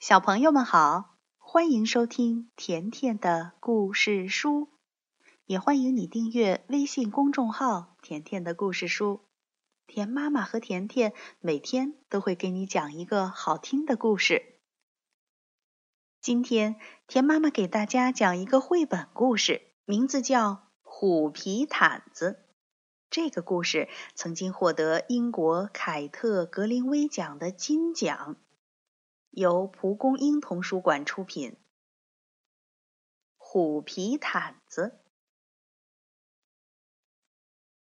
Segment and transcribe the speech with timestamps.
[0.00, 4.70] 小朋友们好，欢迎收听甜甜的故事书，
[5.44, 9.20] 也欢迎你订阅微信公众号“甜甜的故事书”。
[9.86, 14.54] 甜妈妈和甜甜每天都会给你讲一个好听的故事。
[16.22, 16.76] 今天，
[17.06, 22.42] 甜妈妈给大家讲一个绘本故事，名字叫《虎皮毯子》。
[23.10, 28.38] 这个故事曾经获得英国凯特·格林威奖的金奖。
[29.30, 31.56] 由蒲公英童书馆出品。
[33.36, 35.00] 虎皮毯子。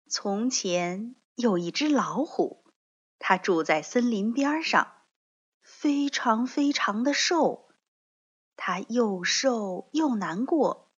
[0.09, 2.65] 从前有一只老虎，
[3.19, 4.93] 它住在森林边上，
[5.62, 7.70] 非常非常的瘦。
[8.57, 10.93] 它又瘦又难过，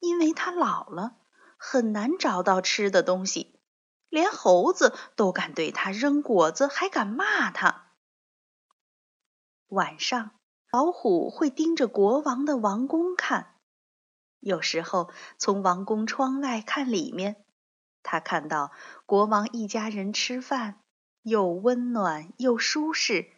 [0.00, 1.18] 因为它老了，
[1.58, 3.60] 很难找到吃的东西，
[4.08, 7.91] 连猴子都敢对它扔果子，还敢骂它。
[9.72, 10.32] 晚上，
[10.70, 13.56] 老虎会盯着国王的王宫看。
[14.38, 17.42] 有时候从王宫窗外看里面，
[18.02, 18.70] 他看到
[19.06, 20.82] 国王一家人吃饭，
[21.22, 23.32] 又温暖又舒适。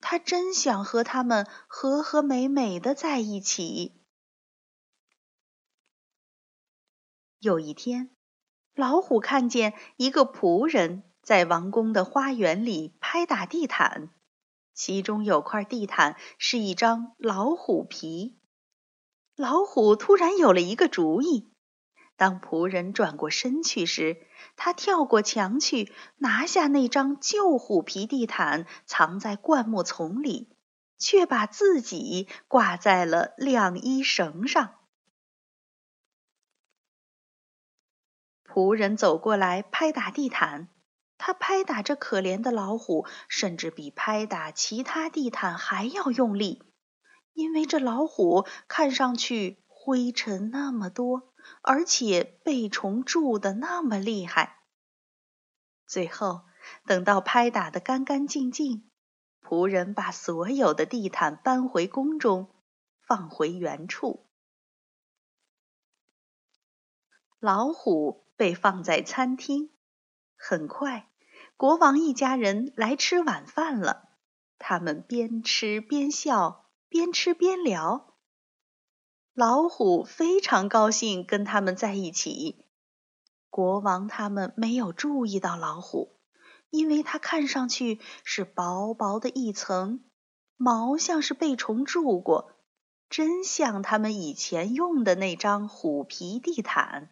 [0.00, 4.02] 他真想和他们和和美美的在一起。
[7.38, 8.10] 有一天，
[8.74, 14.08] 老虎看见一个仆人在王宫的花园里拍打地毯。
[14.78, 18.38] 其中有块地毯是一张老虎皮，
[19.34, 21.52] 老虎突然有了一个主意。
[22.14, 30.56] 当仆人转过身去时，他跳过墙去，拿下那张旧虎皮地毯，藏在灌木丛里，
[30.96, 34.76] 却把自己挂在了晾衣绳上。
[38.44, 40.68] 仆人走过来，拍打地毯。
[41.18, 46.62] 他拍打着可怜的老虎，甚至比拍打其他地毯还要用力，
[47.32, 54.62] 因为这老虎看上去灰尘那么多，而且被虫蛀得那么厉害。
[55.86, 56.42] 最后，
[56.86, 58.90] 等到拍打得干干净净，
[59.42, 62.54] 仆人把所有的地毯搬回宫中，
[63.00, 64.26] 放回原处。
[67.40, 69.70] 老虎被放在餐厅。
[70.40, 71.10] 很快，
[71.56, 74.08] 国王一家人来吃晚饭了。
[74.58, 78.14] 他们边吃边笑，边吃边聊。
[79.34, 82.64] 老虎非常高兴跟他们在一起。
[83.50, 86.16] 国王他们没有注意到老虎，
[86.70, 90.04] 因为它看上去是薄薄的一层，
[90.56, 92.52] 毛像是被虫蛀过，
[93.10, 97.10] 真像他们以前用的那张虎皮地毯。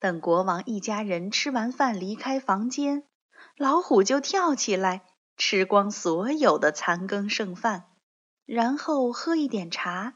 [0.00, 3.06] 等国王一家人吃完饭离开房间，
[3.54, 5.04] 老虎就跳起来
[5.36, 7.84] 吃光所有的残羹剩饭，
[8.46, 10.14] 然后喝一点茶，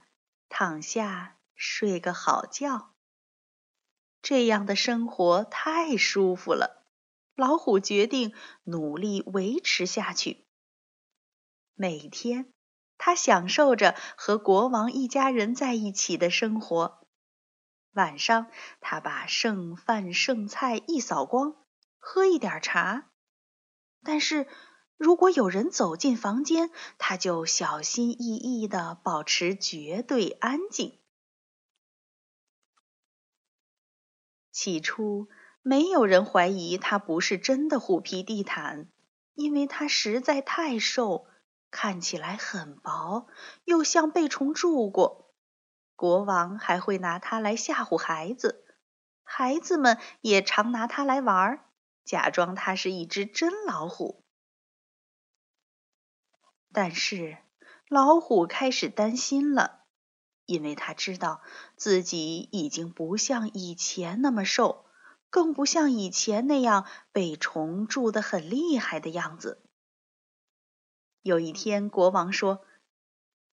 [0.48, 2.94] 躺下睡个好觉。
[4.22, 6.86] 这样的生活太舒服了，
[7.36, 10.46] 老虎决定努力维持下去。
[11.74, 12.50] 每天，
[12.96, 17.03] 他享受着和国王一家人在一起的生活。
[17.94, 18.48] 晚上，
[18.80, 21.54] 他把剩饭剩菜一扫光，
[21.98, 23.10] 喝一点茶。
[24.02, 24.48] 但是
[24.96, 30.98] 如果有人走进房间，他就小心翼翼的保持绝对安静。
[34.50, 35.28] 起初，
[35.62, 38.88] 没有人怀疑他不是真的虎皮地毯，
[39.34, 41.26] 因为他实在太瘦，
[41.70, 43.26] 看起来很薄，
[43.64, 45.23] 又像被虫蛀过。
[45.96, 48.64] 国王还会拿它来吓唬孩子，
[49.22, 51.64] 孩子们也常拿它来玩，
[52.04, 54.24] 假装它是一只真老虎。
[56.72, 57.38] 但是
[57.88, 59.84] 老虎开始担心了，
[60.44, 61.40] 因为他知道
[61.76, 64.84] 自己已经不像以前那么瘦，
[65.30, 69.62] 更不像以前那样被虫蛀得很厉害的样子。
[71.22, 72.64] 有一天，国王说：“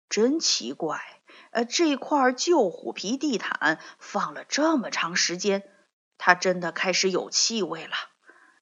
[0.08, 1.19] 真奇怪。”
[1.50, 5.68] 呃，这块旧虎皮地毯放了这么长时间，
[6.16, 7.96] 它真的开始有气味了。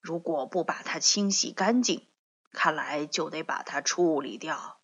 [0.01, 2.07] 如果不把它清洗干净，
[2.51, 4.81] 看来就得把它处理掉。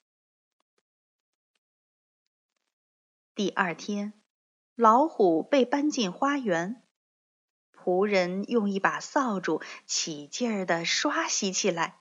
[3.34, 4.12] 第二天，
[4.74, 6.82] 老虎被搬进花园，
[7.72, 12.00] 仆人用一把扫帚起劲儿的刷洗起来，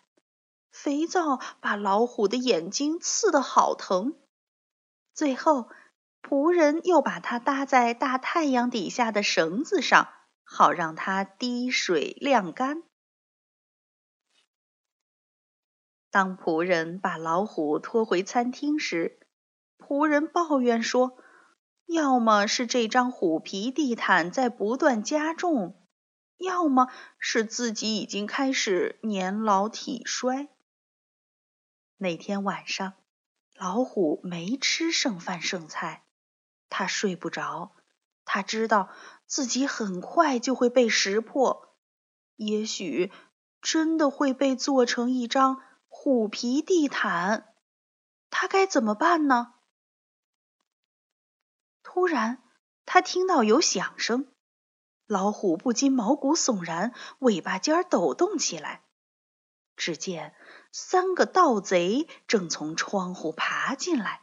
[0.70, 4.18] 肥皂把老虎的眼睛刺得好疼。
[5.14, 5.70] 最后。
[6.24, 10.08] 仆人又把它搭在大太阳底下的绳子上，
[10.44, 12.82] 好让它滴水晾干。
[16.10, 19.20] 当仆人把老虎拖回餐厅时，
[19.78, 21.18] 仆人抱怨说
[21.86, 25.88] ：“要么是这张虎皮地毯在不断加重，
[26.38, 26.88] 要么
[27.20, 30.48] 是自己已经开始年老体衰。”
[31.98, 32.94] 那天晚上，
[33.56, 36.04] 老虎没吃剩饭剩菜，
[36.70, 37.76] 他睡不着，
[38.26, 38.90] 他知道
[39.26, 41.76] 自己很快就会被识破，
[42.36, 43.12] 也许
[43.62, 47.54] 真的会被做成一张虎皮地毯。
[48.30, 49.54] 他该怎么办呢？
[51.84, 52.42] 突然，
[52.86, 54.28] 他听到有响声，
[55.06, 58.84] 老虎不禁毛骨悚然，尾巴尖抖动起来。
[59.76, 60.36] 只见
[60.72, 64.23] 三个盗贼正从窗户爬进来，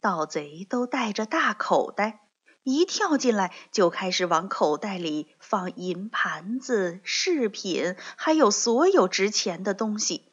[0.00, 2.26] 盗贼都带着大口袋，
[2.62, 10.32] 一跳进来就开始往口袋里放银盘子、饰品，还有所有值钱的东西。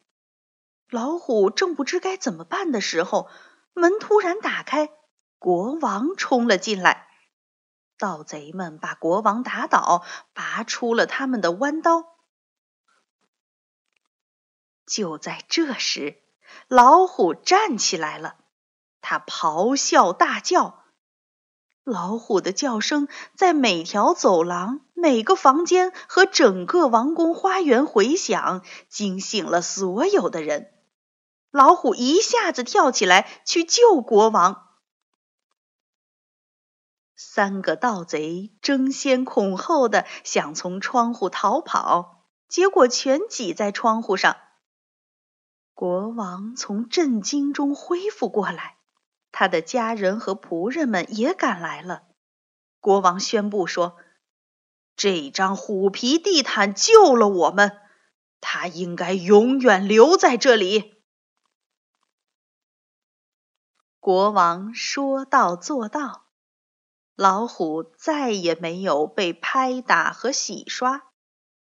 [0.90, 3.28] 老虎正不知该怎么办的时候，
[3.74, 4.90] 门突然打开，
[5.38, 7.08] 国王冲了进来。
[7.98, 12.04] 盗贼们把国王打倒，拔出了他们的弯刀。
[14.86, 16.22] 就在这时，
[16.68, 18.36] 老虎站起来了，
[19.00, 20.84] 他咆哮大叫。
[21.84, 30.74] 老虎的叫声在每条走廊、每个房间和整个王宫花园回响，惊醒了所有的人。
[31.50, 34.68] 老虎一下子跳起来去救国王，
[37.16, 44.36] 三个盗贼争先恐后的想从窗户逃跑，结果全挤在窗户上。
[45.72, 48.76] 国王从震惊中恢复过来，
[49.32, 52.04] 他的家人和仆人们也赶来了。
[52.80, 53.96] 国王宣布说
[54.96, 57.78] ：“这张虎皮地毯救了我们，
[58.40, 61.02] 它应该永远留在这里。”
[64.00, 66.28] 国王说到做到，
[67.14, 71.10] 老虎再也没有被拍打和洗刷，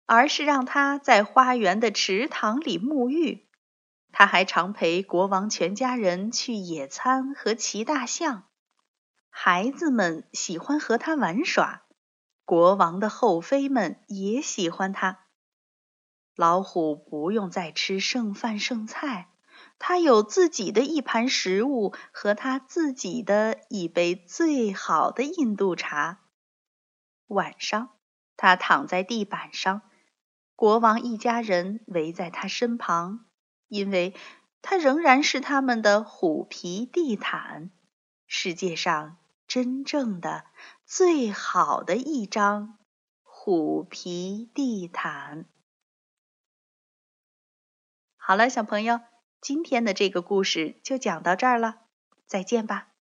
[0.06, 3.48] 而是让它在花园的池塘里沐浴。
[4.14, 8.46] 他还常陪国王全家人去野餐和骑大象，
[9.30, 11.84] 孩子们喜欢和他玩耍，
[12.46, 15.26] 国王的后妃们也喜欢他。
[16.36, 19.30] 老虎不用再吃剩饭剩菜。
[19.80, 26.22] 他有自己的一盘食物和他自己的一杯最好的印度茶。
[27.28, 27.90] 晚上，
[28.38, 29.82] 他躺在地板上，
[30.56, 33.26] 国王一家人围在他身旁，
[33.74, 34.14] 因为
[34.62, 37.72] 它仍然是他们的虎皮地毯，
[38.28, 39.18] 世界上
[39.48, 40.46] 真正的
[40.86, 42.78] 最好的一张
[43.24, 45.46] 虎皮地毯。
[48.16, 49.00] 好了，小朋友。
[49.42, 51.82] 今天的这个故事就讲到这儿了，
[52.26, 52.93] 再见吧。